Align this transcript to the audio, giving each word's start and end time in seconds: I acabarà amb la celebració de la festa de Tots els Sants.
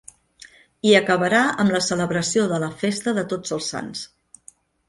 I 0.91 0.95
acabarà 0.99 1.41
amb 1.63 1.75
la 1.77 1.83
celebració 1.89 2.47
de 2.55 2.59
la 2.65 2.73
festa 2.83 3.15
de 3.19 3.29
Tots 3.35 3.57
els 3.59 3.73
Sants. 3.75 4.07